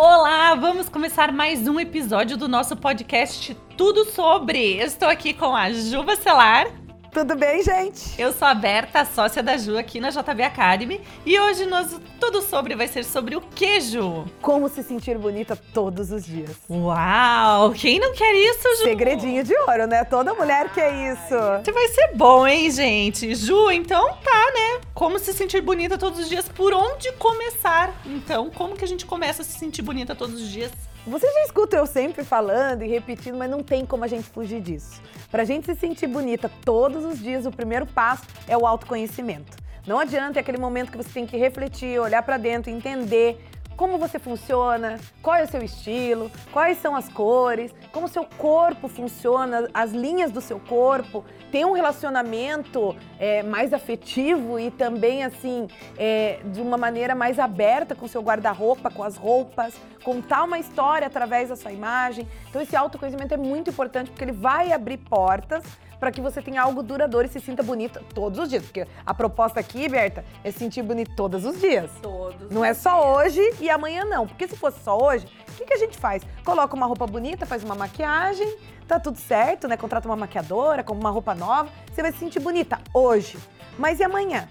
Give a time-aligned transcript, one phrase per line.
[0.00, 4.76] Olá, vamos começar mais um episódio do nosso podcast Tudo Sobre.
[4.78, 6.77] Estou aqui com a Ju Bacelar.
[7.12, 8.20] Tudo bem, gente?
[8.20, 11.00] Eu sou a Berta, sócia da Ju aqui na JB Academy.
[11.24, 14.26] E hoje nós tudo sobre vai ser sobre o queijo.
[14.42, 16.50] Como se sentir bonita todos os dias.
[16.68, 17.72] Uau!
[17.72, 18.84] Quem não quer isso, Ju?
[18.84, 20.04] Segredinho de ouro, né?
[20.04, 21.34] Toda mulher quer isso.
[21.64, 23.34] Você vai ser bom, hein, gente?
[23.34, 24.80] Ju, então tá, né?
[24.92, 26.48] Como se sentir bonita todos os dias?
[26.48, 27.94] Por onde começar?
[28.04, 30.70] Então, como que a gente começa a se sentir bonita todos os dias?
[31.08, 34.60] Você já escuta eu sempre falando e repetindo, mas não tem como a gente fugir
[34.60, 35.00] disso.
[35.30, 39.56] Pra gente se sentir bonita todos os dias, o primeiro passo é o autoconhecimento.
[39.86, 43.42] Não adianta é aquele momento que você tem que refletir, olhar para dentro, entender
[43.74, 48.26] como você funciona, qual é o seu estilo, quais são as cores, como o seu
[48.36, 55.24] corpo funciona, as linhas do seu corpo, tem um relacionamento é, mais afetivo e também
[55.24, 60.58] assim é, de uma maneira mais aberta com seu guarda-roupa, com as roupas, contar uma
[60.58, 62.26] história através da sua imagem.
[62.48, 65.62] Então esse autoconhecimento é muito importante porque ele vai abrir portas
[65.98, 68.64] para que você tenha algo duradouro e se sinta bonita todos os dias.
[68.64, 71.90] Porque a proposta aqui, Berta, é se sentir bonita todos os dias.
[72.00, 72.50] Todos.
[72.50, 74.26] Não é só hoje e amanhã não.
[74.26, 75.26] Porque se fosse só hoje,
[75.58, 76.22] que, que a gente faz?
[76.44, 78.56] Coloca uma roupa bonita, faz uma maquiagem,
[78.86, 79.76] tá tudo certo, né?
[79.76, 83.38] Contrata uma maquiadora, compra uma roupa nova, você vai se sentir bonita hoje.
[83.78, 84.48] Mas e amanhã?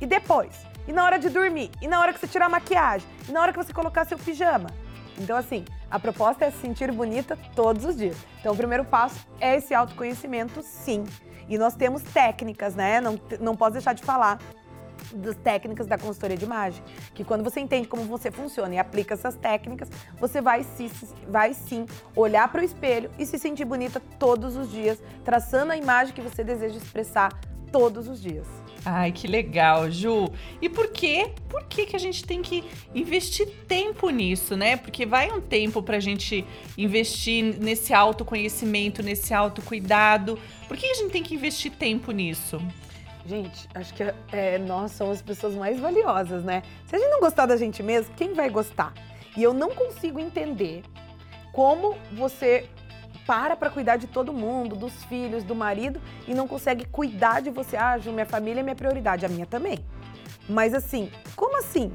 [0.00, 0.66] E depois?
[0.86, 1.70] E na hora de dormir?
[1.80, 3.08] E na hora que você tirar a maquiagem?
[3.28, 4.68] E na hora que você colocar seu pijama?
[5.18, 8.16] Então, assim, a proposta é se sentir bonita todos os dias.
[8.40, 11.04] Então, o primeiro passo é esse autoconhecimento, sim.
[11.48, 13.00] E nós temos técnicas, né?
[13.00, 14.38] Não, não posso deixar de falar
[15.14, 16.82] das técnicas da consultoria de imagem,
[17.14, 20.90] que quando você entende como você funciona e aplica essas técnicas, você vai, se,
[21.28, 25.76] vai sim olhar para o espelho e se sentir bonita todos os dias, traçando a
[25.76, 27.38] imagem que você deseja expressar
[27.70, 28.46] todos os dias.
[28.84, 30.28] Ai, que legal, Ju.
[30.60, 31.30] E por quê?
[31.48, 34.76] Por que, que a gente tem que investir tempo nisso, né?
[34.76, 36.44] Porque vai um tempo pra gente
[36.76, 40.36] investir nesse autoconhecimento, nesse autocuidado.
[40.66, 42.60] Por que a gente tem que investir tempo nisso?
[43.24, 44.02] Gente, acho que
[44.32, 46.62] é, nós somos as pessoas mais valiosas, né?
[46.86, 48.92] Se a gente não gostar da gente mesmo, quem vai gostar?
[49.36, 50.82] E eu não consigo entender
[51.52, 52.68] como você
[53.26, 57.50] para para cuidar de todo mundo, dos filhos, do marido e não consegue cuidar de
[57.50, 57.76] você.
[57.76, 59.78] Ah, Ju, minha família é minha prioridade, a minha também.
[60.48, 61.92] Mas assim, como assim?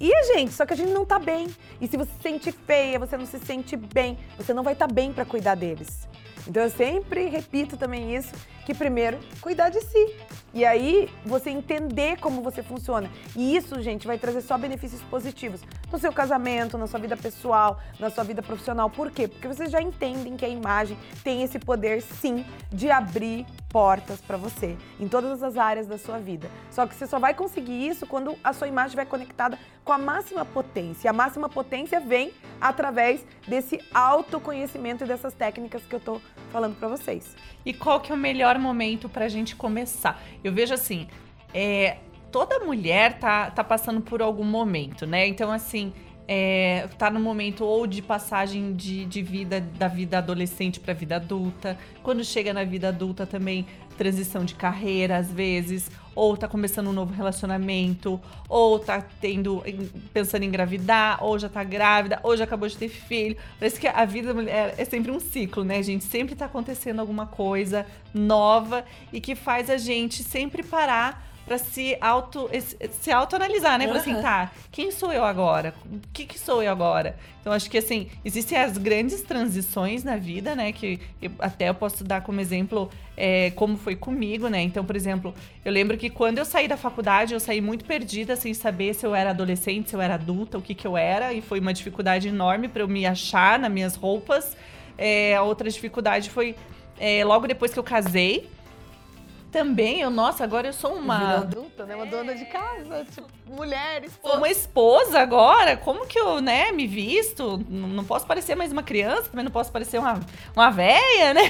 [0.00, 1.48] E a gente, só que a gente não tá bem.
[1.80, 4.88] E se você se sente feia, você não se sente bem, você não vai estar
[4.88, 6.08] tá bem para cuidar deles.
[6.48, 8.32] Então eu sempre repito também isso,
[8.64, 10.16] que primeiro cuidar de si.
[10.54, 13.10] E aí você entender como você funciona.
[13.36, 15.60] E isso, gente, vai trazer só benefícios positivos
[15.92, 18.88] no seu casamento, na sua vida pessoal, na sua vida profissional.
[18.88, 19.28] Por quê?
[19.28, 24.36] Porque vocês já entendem que a imagem tem esse poder sim de abrir portas para
[24.36, 26.50] você em todas as áreas da sua vida.
[26.70, 29.98] Só que você só vai conseguir isso quando a sua imagem vai conectada com a
[29.98, 31.10] máxima potência.
[31.10, 36.20] A máxima potência vem através desse autoconhecimento e dessas técnicas que eu tô
[36.50, 37.36] falando para vocês.
[37.64, 40.22] E qual que é o melhor momento para a gente começar?
[40.42, 41.06] Eu vejo assim,
[41.52, 41.98] é,
[42.30, 45.26] toda mulher tá, tá passando por algum momento, né?
[45.26, 45.92] Então, assim,
[46.30, 51.16] é, tá no momento ou de passagem de, de vida da vida adolescente para vida
[51.16, 51.78] adulta.
[52.02, 53.66] Quando chega na vida adulta também
[53.96, 59.64] transição de carreira às vezes, ou tá começando um novo relacionamento, ou tá tendo
[60.12, 63.36] pensando em engravidar, ou já tá grávida, ou já acabou de ter filho.
[63.58, 66.04] Parece que a vida da mulher é sempre um ciclo, né, gente?
[66.04, 71.96] Sempre tá acontecendo alguma coisa nova e que faz a gente sempre parar para se
[71.98, 72.50] auto
[73.00, 73.86] se autoanalisar, né?
[73.86, 73.92] Uhum.
[73.92, 75.74] Para assim, tá, quem sou eu agora?
[75.90, 77.16] O que, que sou eu agora?
[77.40, 80.70] Então acho que assim, existem as grandes transições na vida, né?
[80.72, 84.60] Que eu, até eu posso dar como exemplo é, como foi comigo, né?
[84.60, 88.36] Então, por exemplo, eu lembro que quando eu saí da faculdade, eu saí muito perdida,
[88.36, 91.32] sem saber se eu era adolescente, se eu era adulta, o que, que eu era,
[91.32, 94.54] e foi uma dificuldade enorme para eu me achar nas minhas roupas.
[94.98, 96.54] É, a outra dificuldade foi
[97.00, 98.48] é, logo depois que eu casei
[99.50, 101.18] também, eu, nossa, agora eu sou uma.
[101.18, 101.94] Virou adulta, né?
[101.94, 102.10] Uma é.
[102.10, 104.36] dona de casa, tipo, mulher, esposa.
[104.36, 105.76] Uma esposa agora.
[105.76, 107.64] Como que eu, né, me visto?
[107.68, 110.20] Não posso parecer mais uma criança, também não posso parecer uma,
[110.54, 111.42] uma véia, né?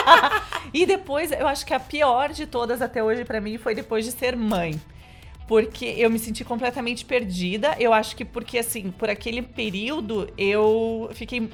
[0.72, 4.04] e depois, eu acho que a pior de todas até hoje para mim foi depois
[4.04, 4.80] de ser mãe
[5.46, 7.76] porque eu me senti completamente perdida.
[7.78, 11.48] Eu acho que porque, assim, por aquele período eu fiquei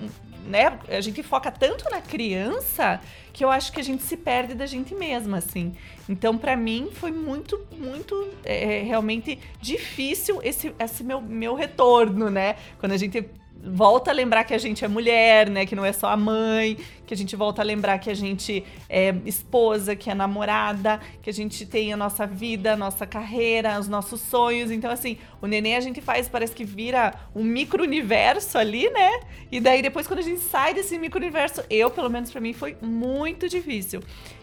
[0.46, 3.00] né, a gente foca tanto na criança
[3.32, 5.74] que eu acho que a gente se perde da gente mesma, assim.
[6.08, 12.56] Então, para mim, foi muito, muito é, realmente difícil esse, esse meu, meu retorno, né?
[12.78, 13.24] Quando a gente
[13.64, 15.64] volta a lembrar que a gente é mulher, né?
[15.64, 16.76] Que não é só a mãe,
[17.06, 21.30] que a gente volta a lembrar que a gente é esposa, que é namorada, que
[21.30, 24.70] a gente tem a nossa vida, a nossa carreira, os nossos sonhos.
[24.70, 29.20] Então, assim, o neném a gente faz, parece que vira um micro-universo ali, né?
[29.50, 32.76] E daí depois, quando a gente sai desse micro-universo, eu, pelo menos para mim, foi
[32.82, 34.02] muito difícil.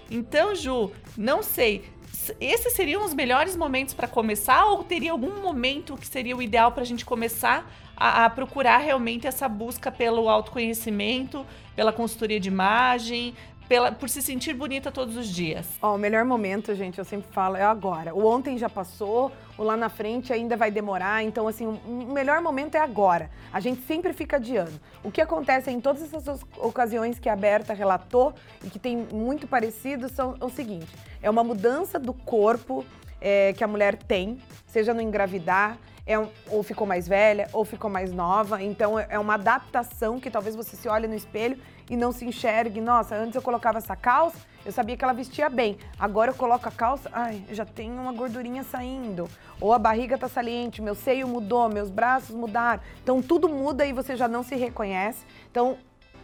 [0.09, 1.83] Então, Ju, não sei
[2.39, 6.71] esses seriam os melhores momentos para começar ou teria algum momento que seria o ideal
[6.71, 11.45] para a gente começar a, a, procurar realmente essa busca pelo autoconhecimento,
[11.75, 13.33] pela consultoria de imagem,
[13.69, 15.67] pela, por se sentir bonita todos os dias?
[15.79, 18.15] Ó, o melhor momento, gente, eu sempre falo, é agora.
[18.15, 21.23] O ontem já passou, o lá na frente ainda vai demorar.
[21.23, 23.29] Então, assim, o melhor momento é agora.
[23.53, 24.73] A gente sempre fica adiando.
[25.03, 28.33] O que acontece em todas essas ocasiões que a Berta relatou
[28.65, 30.89] e que tem muito parecido são o seguinte:
[31.21, 32.83] é uma mudança do corpo
[33.21, 35.77] é, que a mulher tem, seja no engravidar,
[36.09, 38.63] é um, ou ficou mais velha, ou ficou mais nova.
[38.63, 41.55] Então é uma adaptação que talvez você se olhe no espelho
[41.87, 42.81] e não se enxergue.
[42.81, 45.77] Nossa, antes eu colocava essa calça, eu sabia que ela vestia bem.
[45.99, 49.29] Agora eu coloco a calça, ai, já tem uma gordurinha saindo.
[49.61, 52.81] Ou a barriga tá saliente, meu seio mudou, meus braços mudaram.
[53.03, 55.23] Então tudo muda e você já não se reconhece.
[55.51, 55.77] Então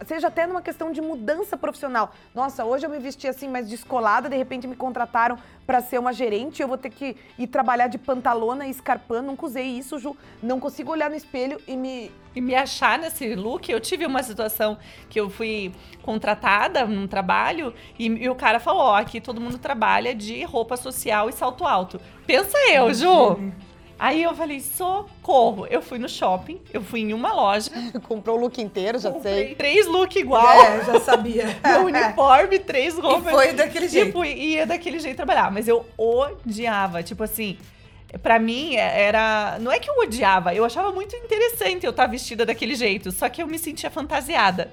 [0.06, 2.13] seja até numa questão de mudança profissional.
[2.33, 6.13] Nossa, hoje eu me vesti assim mais descolada, de repente me contrataram para ser uma
[6.13, 10.15] gerente, eu vou ter que ir trabalhar de pantalona e escarpando, nunca usei isso, Ju.
[10.42, 13.71] Não consigo olhar no espelho e me e me achar nesse look.
[13.71, 14.77] Eu tive uma situação
[15.09, 15.71] que eu fui
[16.03, 20.75] contratada num trabalho e, e o cara falou: ó, aqui todo mundo trabalha de roupa
[20.75, 22.00] social e salto alto.
[22.27, 23.53] Pensa eu, Ju.
[23.97, 25.65] Aí eu falei, socorro.
[25.68, 27.71] Eu fui no shopping, eu fui em uma loja.
[28.07, 29.56] Comprou o look inteiro, já sei.
[29.56, 30.45] Três looks igual.
[30.45, 31.57] É, já sabia.
[31.63, 33.27] Meu uniforme, três roupas.
[33.27, 34.07] E foi daquele jeito.
[34.07, 35.51] Tipo, ia daquele jeito trabalhar.
[35.51, 37.01] Mas eu odiava.
[37.01, 37.57] Tipo assim,
[38.21, 39.57] para mim era.
[39.59, 43.12] Não é que eu odiava, eu achava muito interessante eu estar vestida daquele jeito.
[43.12, 44.71] Só que eu me sentia fantasiada.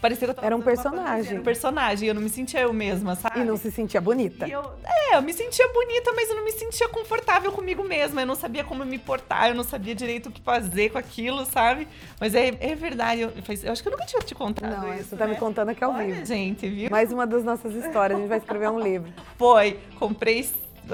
[0.00, 1.32] Parecia que eu tava Era um personagem.
[1.32, 3.40] Era um personagem, eu não me sentia eu mesma, sabe?
[3.40, 4.48] E não se sentia bonita.
[4.48, 4.62] Eu,
[5.10, 8.22] é, eu me sentia bonita, mas eu não me sentia confortável comigo mesma.
[8.22, 11.44] Eu não sabia como me portar, eu não sabia direito o que fazer com aquilo,
[11.44, 11.88] sabe?
[12.18, 15.10] Mas é, é verdade, eu, eu acho que eu nunca tinha te contado não, isso,
[15.10, 15.34] você tá né?
[15.34, 16.26] me contando é ao Olha, vivo.
[16.26, 16.90] gente, viu?
[16.90, 19.12] Mais uma das nossas histórias, a gente vai escrever um livro.
[19.36, 20.40] Foi, comprei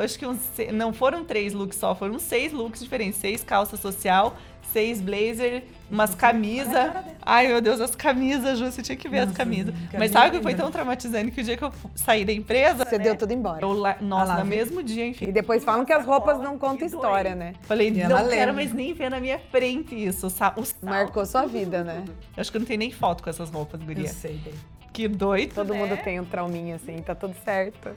[0.02, 0.40] acho que uns,
[0.72, 3.18] não foram três looks só, foram seis looks diferentes.
[3.18, 4.36] Seis calça social,
[4.72, 6.92] seis blazer, umas camisas.
[7.22, 9.74] Ai, meu Deus, as camisas, Ju, você tinha que ver Nossa, as camisas.
[9.98, 12.84] Mas sabe o que foi tão traumatizante que o dia que eu saí da empresa.
[12.84, 13.04] Você né?
[13.04, 13.64] deu tudo embora.
[13.64, 15.26] Eu, nossa, ah, no mesmo dia, enfim.
[15.28, 17.54] E depois falam que as roupas não contam história, né?
[17.62, 20.26] Falei, não quero mais nem ver na minha frente isso.
[20.26, 22.04] O Marcou sua vida, né?
[22.36, 24.04] Eu acho que não tem nem foto com essas roupas, guria.
[24.04, 24.54] Eu sei, bem.
[24.92, 25.54] Que doido.
[25.54, 25.78] Todo né?
[25.78, 27.90] mundo tem um trauminha assim, tá tudo certo.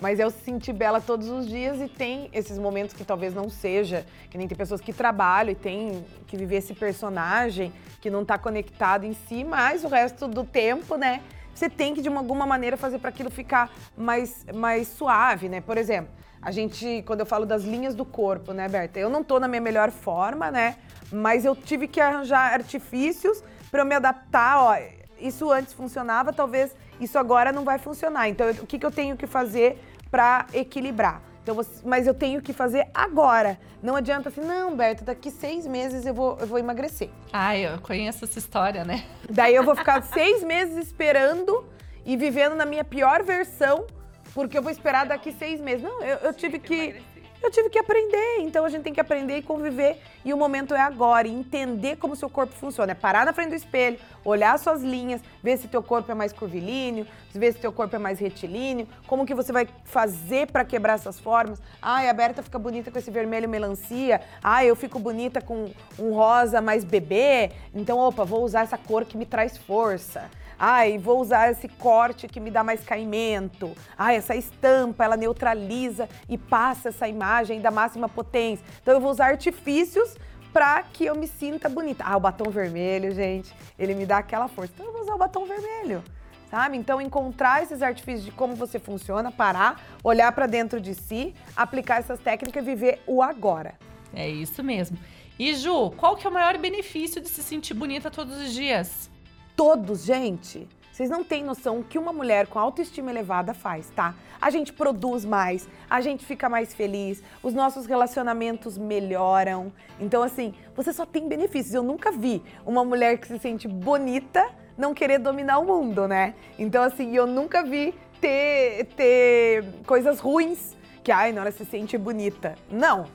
[0.00, 4.06] Mas eu senti bela todos os dias e tem esses momentos que talvez não seja,
[4.30, 8.38] que nem tem pessoas que trabalham e tem que viver esse personagem que não está
[8.38, 11.20] conectado em si, mas o resto do tempo, né?
[11.54, 15.60] Você tem que de alguma maneira fazer para aquilo ficar mais, mais suave, né?
[15.60, 16.10] Por exemplo,
[16.40, 18.98] a gente, quando eu falo das linhas do corpo, né, Berta?
[18.98, 20.76] Eu não tô na minha melhor forma, né?
[21.12, 24.78] Mas eu tive que arranjar artifícios para eu me adaptar, ó.
[25.20, 28.28] Isso antes funcionava, talvez isso agora não vai funcionar.
[28.30, 29.78] Então, eu, o que, que eu tenho que fazer
[30.10, 31.22] para equilibrar.
[31.42, 33.58] Então, você, mas eu tenho que fazer agora.
[33.82, 37.08] Não adianta assim, não, Berta, daqui seis meses eu vou, eu vou emagrecer.
[37.32, 39.04] Ah, eu conheço essa história, né?
[39.28, 41.66] Daí eu vou ficar seis meses esperando
[42.04, 43.86] e vivendo na minha pior versão,
[44.34, 45.82] porque eu vou esperar daqui seis meses.
[45.82, 47.00] Não, eu, eu tive que
[47.42, 48.40] eu tive que aprender.
[48.40, 49.98] Então a gente tem que aprender e conviver.
[50.24, 52.92] E o momento é agora, e entender como seu corpo funciona.
[52.92, 56.32] É parar na frente do espelho, olhar suas linhas, ver se teu corpo é mais
[56.32, 60.94] curvilíneo, ver se teu corpo é mais retilíneo, como que você vai fazer para quebrar
[60.94, 61.60] essas formas.
[61.80, 64.20] Ai, a Berta fica bonita com esse vermelho melancia.
[64.42, 67.50] Ai, eu fico bonita com um rosa mais bebê.
[67.74, 70.30] Então, opa, vou usar essa cor que me traz força.
[70.62, 73.74] Ai, vou usar esse corte que me dá mais caimento.
[73.96, 78.62] Ai, essa estampa, ela neutraliza e passa essa imagem da máxima potência.
[78.82, 80.18] Então eu vou usar artifícios
[80.52, 82.04] para que eu me sinta bonita.
[82.06, 84.70] Ah, o batom vermelho, gente, ele me dá aquela força.
[84.74, 86.04] Então eu vou usar o batom vermelho.
[86.50, 86.76] Sabe?
[86.76, 92.00] Então, encontrar esses artifícios de como você funciona, parar, olhar para dentro de si, aplicar
[92.00, 93.78] essas técnicas e viver o agora.
[94.12, 94.98] É isso mesmo.
[95.38, 99.08] E Ju, qual que é o maior benefício de se sentir bonita todos os dias?
[99.56, 100.68] Todos, gente.
[100.92, 104.14] Vocês não têm noção o que uma mulher com autoestima elevada faz, tá?
[104.40, 109.72] A gente produz mais, a gente fica mais feliz, os nossos relacionamentos melhoram.
[109.98, 111.74] Então, assim, você só tem benefícios.
[111.74, 116.34] Eu nunca vi uma mulher que se sente bonita não querer dominar o mundo, né?
[116.58, 121.96] Então, assim, eu nunca vi ter, ter coisas ruins que, ai, não, ela se sente
[121.96, 122.54] bonita.
[122.70, 123.06] Não.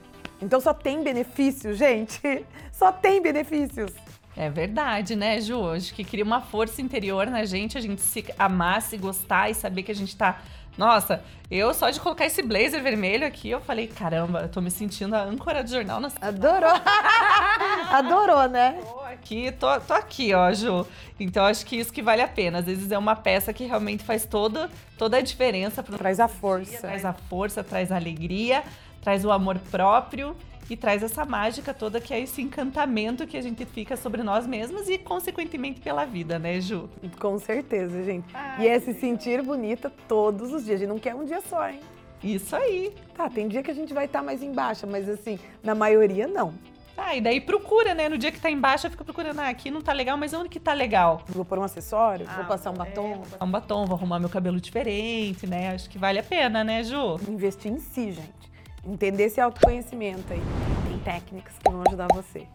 [0.42, 2.46] Então só tem benefícios, gente.
[2.72, 3.92] Só tem benefícios.
[4.38, 5.72] É verdade, né, Ju?
[5.72, 9.54] Acho que cria uma força interior na gente, a gente se amar, se gostar e
[9.54, 10.42] saber que a gente tá.
[10.78, 14.70] Nossa, eu só de colocar esse blazer vermelho aqui, eu falei, caramba, eu tô me
[14.70, 16.70] sentindo a âncora do jornal na Adorou!
[17.92, 18.78] Adorou, né?
[18.84, 20.86] Tô aqui, tô, tô aqui, ó, Ju.
[21.18, 22.60] Então acho que isso que vale a pena.
[22.60, 25.82] Às vezes é uma peça que realmente faz toda, toda a diferença.
[25.82, 26.80] Pro Traz a força.
[26.80, 28.62] Traz a força, traz a alegria,
[29.02, 30.36] traz o amor próprio
[30.70, 34.48] e traz essa mágica toda que é esse encantamento que a gente fica sobre nós
[34.48, 36.90] mesmos e, consequentemente, pela vida, né, Ju?
[37.20, 38.26] Com certeza, gente.
[38.34, 40.78] Ai, e é se sentir bonita todos os dias.
[40.78, 41.80] A gente não quer um dia só, hein?
[42.24, 42.94] Isso aí.
[43.16, 46.54] Tá, tem dia que a gente vai estar mais embaixo, mas assim, na maioria não.
[46.98, 48.08] Ah, e daí procura, né?
[48.08, 50.60] No dia que tá embaixo, fica procurando, ah, aqui não tá legal, mas onde que
[50.60, 51.24] tá legal?
[51.28, 53.16] Vou pôr um acessório, Ah, vou passar um é, batom.
[53.16, 55.72] vou passar um batom, vou arrumar meu cabelo diferente, né?
[55.76, 57.20] Acho que vale a pena, né, Ju?
[57.28, 58.55] Investir em si, gente.
[58.86, 60.42] Entender esse autoconhecimento aí.
[60.88, 62.48] Tem técnicas que vão ajudar você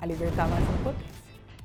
[0.00, 1.18] a libertar mais sua potência.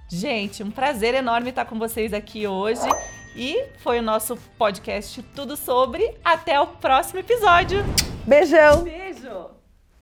[0.10, 2.88] Gente, um prazer enorme estar com vocês aqui hoje.
[3.36, 6.16] E foi o nosso podcast Tudo Sobre.
[6.24, 7.84] Até o próximo episódio.
[8.26, 8.84] Beijão!
[8.84, 9.63] Beijo!